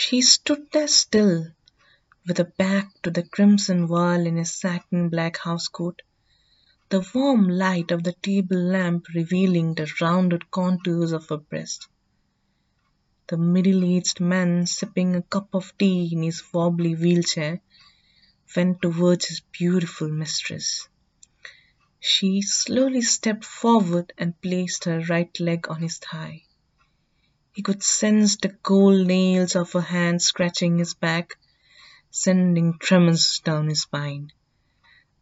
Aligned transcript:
She 0.00 0.22
stood 0.22 0.70
there 0.70 0.86
still, 0.86 1.48
with 2.24 2.38
her 2.38 2.44
back 2.44 3.02
to 3.02 3.10
the 3.10 3.24
crimson 3.24 3.88
wall 3.88 4.26
in 4.26 4.36
his 4.36 4.52
satin 4.54 5.08
black 5.08 5.38
housecoat, 5.38 6.02
the 6.88 7.04
warm 7.12 7.48
light 7.48 7.90
of 7.90 8.04
the 8.04 8.12
table 8.12 8.58
lamp 8.58 9.08
revealing 9.12 9.74
the 9.74 9.92
rounded 10.00 10.52
contours 10.52 11.10
of 11.10 11.28
her 11.30 11.38
breast. 11.38 11.88
The 13.26 13.38
middle 13.38 13.84
aged 13.84 14.20
man, 14.20 14.66
sipping 14.66 15.16
a 15.16 15.22
cup 15.22 15.48
of 15.52 15.76
tea 15.76 16.08
in 16.12 16.22
his 16.22 16.44
wobbly 16.52 16.94
wheelchair, 16.94 17.60
went 18.54 18.80
towards 18.80 19.24
his 19.26 19.40
beautiful 19.50 20.06
mistress. 20.08 20.86
She 21.98 22.40
slowly 22.42 23.02
stepped 23.02 23.44
forward 23.44 24.12
and 24.16 24.40
placed 24.40 24.84
her 24.84 25.00
right 25.08 25.40
leg 25.40 25.68
on 25.68 25.82
his 25.82 25.98
thigh. 25.98 26.44
He 27.58 27.62
could 27.62 27.82
sense 27.82 28.36
the 28.36 28.50
cold 28.50 29.08
nails 29.08 29.56
of 29.56 29.72
her 29.72 29.80
hand 29.80 30.22
scratching 30.22 30.78
his 30.78 30.94
back, 30.94 31.34
sending 32.08 32.78
tremors 32.78 33.40
down 33.42 33.66
his 33.66 33.82
spine. 33.82 34.30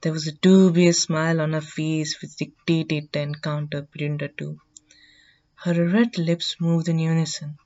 There 0.02 0.12
was 0.12 0.26
a 0.26 0.32
dubious 0.32 1.04
smile 1.04 1.40
on 1.40 1.54
her 1.54 1.62
face 1.62 2.20
which 2.20 2.36
dictated 2.36 3.08
the 3.10 3.20
encounter 3.20 3.88
between 3.90 4.18
the 4.18 4.28
two. 4.28 4.60
Her 5.54 5.88
red 5.88 6.18
lips 6.18 6.56
moved 6.60 6.90
in 6.90 6.98
unison. 6.98 7.56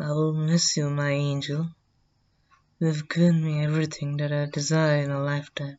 I 0.00 0.10
will 0.10 0.32
miss 0.32 0.76
you, 0.76 0.90
my 0.90 1.10
angel. 1.12 1.70
You 2.80 2.88
have 2.88 3.08
given 3.08 3.44
me 3.44 3.62
everything 3.62 4.16
that 4.16 4.32
I 4.32 4.46
desire 4.46 5.04
in 5.04 5.12
a 5.12 5.22
lifetime. 5.22 5.78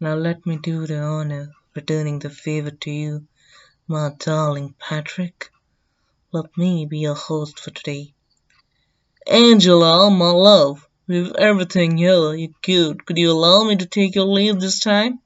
Now 0.00 0.14
let 0.14 0.46
me 0.46 0.56
do 0.56 0.86
the 0.86 1.00
honor 1.00 1.42
of 1.42 1.50
returning 1.74 2.20
the 2.20 2.30
favor 2.30 2.70
to 2.70 2.90
you, 2.90 3.28
my 3.86 4.12
darling 4.18 4.74
Patrick. 4.78 5.51
Let 6.34 6.56
me 6.56 6.86
be 6.86 7.00
your 7.00 7.14
host 7.14 7.60
for 7.60 7.70
today. 7.72 8.14
Angela, 9.26 10.10
my 10.10 10.30
love, 10.30 10.88
with 11.06 11.36
everything 11.36 11.98
here 11.98 12.32
you 12.32 12.54
could, 12.62 13.04
could 13.04 13.18
you 13.18 13.32
allow 13.32 13.64
me 13.64 13.76
to 13.76 13.84
take 13.84 14.14
your 14.14 14.24
leave 14.24 14.58
this 14.58 14.80
time? 14.80 15.20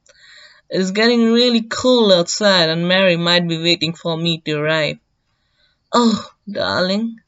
It's 0.68 0.90
getting 0.90 1.32
really 1.32 1.62
cold 1.62 2.10
outside 2.10 2.70
and 2.70 2.88
Mary 2.88 3.16
might 3.16 3.46
be 3.46 3.62
waiting 3.62 3.92
for 3.92 4.16
me 4.16 4.40
to 4.46 4.54
arrive. 4.54 4.98
Oh, 5.92 6.28
darling, 6.50 7.20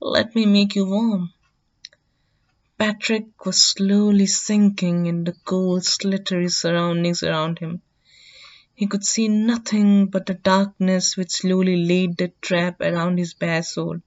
let 0.00 0.34
me 0.34 0.44
make 0.44 0.74
you 0.74 0.86
warm. 0.86 1.32
Patrick 2.76 3.46
was 3.46 3.62
slowly 3.62 4.26
sinking 4.26 5.06
in 5.06 5.22
the 5.22 5.36
cold, 5.44 5.84
slippery 5.84 6.48
surroundings 6.48 7.22
around 7.22 7.60
him. 7.60 7.82
He 8.82 8.88
could 8.88 9.04
see 9.04 9.28
nothing 9.28 10.06
but 10.06 10.26
the 10.26 10.34
darkness 10.34 11.16
which 11.16 11.30
slowly 11.30 11.84
laid 11.84 12.16
the 12.16 12.32
trap 12.40 12.80
around 12.80 13.16
his 13.18 13.32
bare 13.32 13.62
soul. 13.62 14.00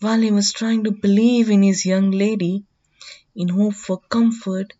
While 0.00 0.20
he 0.20 0.30
was 0.30 0.52
trying 0.52 0.84
to 0.84 0.90
believe 0.90 1.48
in 1.48 1.62
his 1.62 1.86
young 1.86 2.10
lady, 2.10 2.64
in 3.34 3.48
hope 3.48 3.76
for 3.76 3.98
comfort, 3.98 4.74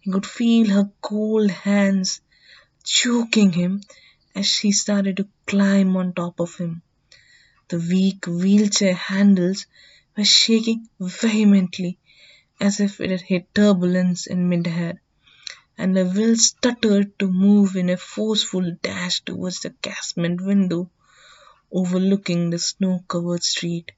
he 0.00 0.10
could 0.10 0.26
feel 0.26 0.70
her 0.70 0.90
cold 1.00 1.52
hands 1.52 2.20
choking 2.82 3.52
him 3.52 3.80
as 4.34 4.46
she 4.46 4.72
started 4.72 5.18
to 5.18 5.28
climb 5.46 5.96
on 5.96 6.14
top 6.14 6.40
of 6.40 6.56
him. 6.56 6.82
The 7.68 7.78
weak 7.78 8.26
wheelchair 8.26 8.94
handles 8.94 9.66
were 10.16 10.24
shaking 10.24 10.88
vehemently 10.98 11.98
as 12.60 12.80
if 12.80 13.00
it 13.00 13.10
had 13.10 13.20
hit 13.20 13.54
turbulence 13.54 14.26
in 14.26 14.48
midair, 14.48 15.00
and 15.76 15.96
the 15.96 16.04
will 16.04 16.36
stuttered 16.36 17.18
to 17.18 17.26
move 17.26 17.76
in 17.76 17.90
a 17.90 17.96
forceful 17.96 18.76
dash 18.82 19.20
towards 19.22 19.60
the 19.60 19.70
casement 19.82 20.40
window 20.40 20.90
overlooking 21.72 22.50
the 22.50 22.58
snow-covered 22.58 23.42
street. 23.42 23.90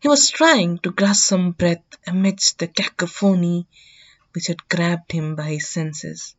He 0.00 0.08
was 0.08 0.30
trying 0.30 0.78
to 0.78 0.92
grasp 0.92 1.24
some 1.24 1.50
breath 1.50 1.82
amidst 2.06 2.58
the 2.58 2.68
cacophony 2.68 3.66
which 4.32 4.46
had 4.46 4.68
grabbed 4.68 5.10
him 5.10 5.34
by 5.34 5.50
his 5.54 5.68
senses. 5.68 6.36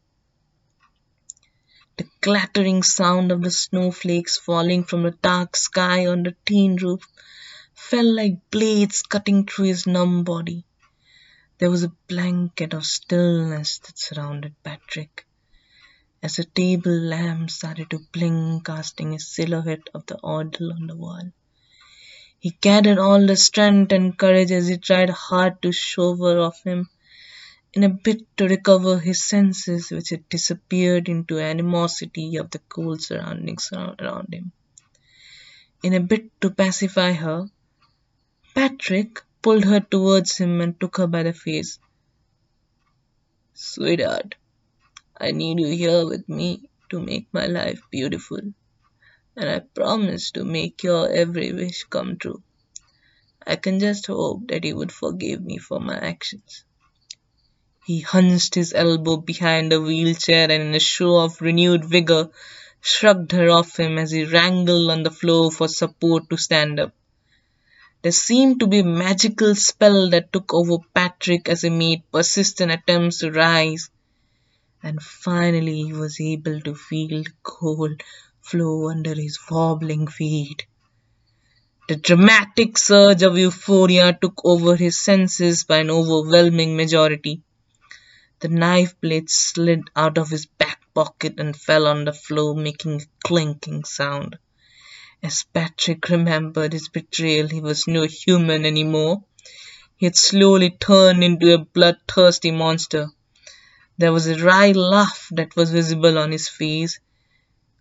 The 1.97 2.07
clattering 2.21 2.83
sound 2.83 3.33
of 3.33 3.41
the 3.41 3.51
snowflakes 3.51 4.37
falling 4.37 4.85
from 4.85 5.03
the 5.03 5.11
dark 5.11 5.57
sky 5.57 6.07
on 6.07 6.23
the 6.23 6.33
tin 6.45 6.77
roof 6.77 7.03
fell 7.73 8.15
like 8.15 8.49
blades 8.51 9.01
cutting 9.01 9.45
through 9.45 9.65
his 9.65 9.85
numb 9.85 10.23
body. 10.23 10.63
There 11.59 11.69
was 11.69 11.83
a 11.83 11.91
blanket 12.07 12.73
of 12.73 12.85
stillness 12.85 13.79
that 13.79 13.99
surrounded 13.99 14.55
Patrick 14.63 15.25
as 16.23 16.37
the 16.37 16.45
table 16.45 16.97
lamp 16.97 17.51
started 17.51 17.89
to 17.89 17.99
blink, 18.13 18.65
casting 18.65 19.13
a 19.13 19.19
silhouette 19.19 19.89
of 19.93 20.05
the 20.05 20.17
idol 20.23 20.71
on 20.71 20.87
the 20.87 20.95
wall. 20.95 21.33
He 22.39 22.51
gathered 22.61 22.97
all 22.97 23.27
the 23.27 23.35
strength 23.35 23.91
and 23.91 24.17
courage 24.17 24.51
as 24.51 24.69
he 24.69 24.77
tried 24.77 25.09
hard 25.09 25.61
to 25.63 25.73
shove 25.73 26.19
her 26.19 26.39
off 26.39 26.63
him, 26.63 26.89
in 27.73 27.83
a 27.83 27.89
bid 27.89 28.25
to 28.37 28.47
recover 28.47 28.97
his 28.97 29.21
senses, 29.21 29.91
which 29.91 30.11
had 30.11 30.29
disappeared 30.29 31.09
into 31.09 31.39
animosity 31.39 32.37
of 32.37 32.51
the 32.51 32.59
cold 32.59 33.01
surroundings 33.01 33.69
around 33.73 34.33
him. 34.33 34.53
In 35.83 35.93
a 35.93 35.99
bid 35.99 36.31
to 36.39 36.51
pacify 36.51 37.11
her, 37.11 37.49
Patrick 38.55 39.23
pulled 39.41 39.65
her 39.65 39.79
towards 39.79 40.37
him 40.37 40.61
and 40.61 40.79
took 40.79 40.97
her 40.97 41.07
by 41.07 41.23
the 41.23 41.33
face. 41.33 41.79
Sweetheart, 43.53 44.35
I 45.17 45.31
need 45.31 45.59
you 45.59 45.67
here 45.67 46.05
with 46.05 46.27
me 46.29 46.69
to 46.89 46.99
make 46.99 47.27
my 47.33 47.45
life 47.45 47.81
beautiful, 47.91 48.39
and 49.35 49.49
I 49.49 49.59
promise 49.59 50.31
to 50.31 50.43
make 50.43 50.83
your 50.83 51.09
every 51.09 51.51
wish 51.53 51.83
come 51.83 52.17
true. 52.17 52.41
I 53.45 53.55
can 53.55 53.79
just 53.79 54.07
hope 54.07 54.47
that 54.49 54.65
you 54.65 54.75
would 54.75 54.91
forgive 54.91 55.41
me 55.41 55.57
for 55.57 55.79
my 55.79 55.97
actions. 55.97 56.63
He 57.85 58.01
hunched 58.01 58.55
his 58.55 58.73
elbow 58.73 59.17
behind 59.17 59.71
the 59.71 59.81
wheelchair 59.81 60.51
and 60.51 60.63
in 60.63 60.75
a 60.75 60.79
show 60.79 61.17
of 61.17 61.41
renewed 61.41 61.85
vigor 61.85 62.29
shrugged 62.81 63.31
her 63.31 63.49
off 63.49 63.79
him 63.79 63.97
as 63.97 64.11
he 64.11 64.25
wrangled 64.25 64.91
on 64.91 65.03
the 65.03 65.11
floor 65.11 65.51
for 65.51 65.67
support 65.67 66.29
to 66.29 66.37
stand 66.37 66.79
up. 66.79 66.93
There 68.01 68.13
seemed 68.13 68.61
to 68.61 68.67
be 68.67 68.79
a 68.79 68.83
magical 68.85 69.55
spell 69.55 70.09
that 70.11 70.31
took 70.31 70.53
over 70.53 70.77
Patrick 70.93 71.49
as 71.49 71.63
he 71.63 71.69
made 71.69 72.09
persistent 72.13 72.71
attempts 72.71 73.19
to 73.19 73.29
rise, 73.29 73.89
and 74.81 75.03
finally 75.03 75.83
he 75.83 75.91
was 75.91 76.21
able 76.21 76.61
to 76.61 76.75
feel 76.75 77.23
the 77.23 77.31
cold 77.43 78.01
flow 78.41 78.89
under 78.89 79.13
his 79.13 79.37
wobbling 79.51 80.07
feet. 80.07 80.65
The 81.89 81.97
dramatic 81.97 82.77
surge 82.77 83.21
of 83.21 83.37
euphoria 83.37 84.17
took 84.21 84.45
over 84.45 84.77
his 84.77 84.97
senses 84.97 85.65
by 85.65 85.79
an 85.79 85.89
overwhelming 85.89 86.77
majority. 86.77 87.41
The 88.39 88.47
knife 88.47 88.95
blade 89.01 89.29
slid 89.29 89.89
out 89.93 90.17
of 90.17 90.29
his 90.29 90.45
back 90.45 90.79
pocket 90.93 91.37
and 91.37 91.53
fell 91.53 91.85
on 91.85 92.05
the 92.05 92.13
floor, 92.13 92.55
making 92.55 93.01
a 93.01 93.05
clinking 93.25 93.83
sound. 93.83 94.37
As 95.21 95.43
Patrick 95.43 96.07
remembered 96.07 96.71
his 96.71 96.87
betrayal, 96.87 97.49
he 97.49 97.59
was 97.59 97.87
no 97.87 98.03
human 98.03 98.65
anymore. 98.65 99.21
He 99.97 100.05
had 100.05 100.15
slowly 100.15 100.69
turned 100.71 101.25
into 101.25 101.53
a 101.53 101.57
bloodthirsty 101.57 102.51
monster. 102.51 103.09
There 103.97 104.13
was 104.13 104.27
a 104.27 104.41
wry 104.41 104.71
laugh 104.71 105.27
that 105.31 105.57
was 105.57 105.71
visible 105.71 106.17
on 106.17 106.31
his 106.31 106.47
face 106.47 107.01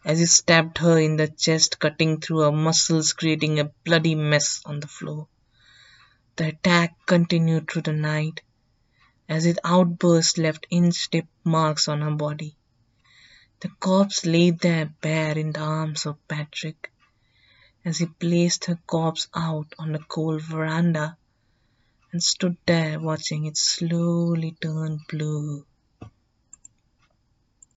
as 0.04 0.18
he 0.18 0.26
stabbed 0.26 0.78
her 0.78 0.98
in 0.98 1.16
the 1.16 1.28
chest, 1.28 1.78
cutting 1.78 2.20
through 2.20 2.40
her 2.40 2.50
muscles, 2.50 3.12
creating 3.12 3.60
a 3.60 3.70
bloody 3.84 4.16
mess 4.16 4.60
on 4.66 4.80
the 4.80 4.88
floor. 4.88 5.28
The 6.34 6.48
attack 6.48 6.96
continued 7.06 7.70
through 7.70 7.82
the 7.82 7.92
night 7.92 8.40
as 9.28 9.46
its 9.46 9.60
outburst 9.62 10.38
left 10.38 10.66
inch-deep 10.70 11.28
marks 11.44 11.86
on 11.86 12.00
her 12.00 12.16
body. 12.16 12.56
The 13.60 13.68
corpse 13.68 14.26
lay 14.26 14.50
there 14.50 14.86
bare 15.00 15.38
in 15.38 15.52
the 15.52 15.60
arms 15.60 16.04
of 16.04 16.16
Patrick 16.26 16.90
as 17.88 17.98
he 18.00 18.06
placed 18.06 18.66
her 18.66 18.78
corpse 18.86 19.28
out 19.34 19.74
on 19.78 19.92
the 19.92 19.98
cold 19.98 20.42
veranda 20.42 21.16
and 22.12 22.22
stood 22.22 22.56
there 22.66 23.00
watching 23.00 23.46
it 23.46 23.56
slowly 23.56 24.54
turn 24.60 25.00
blue. 25.08 25.64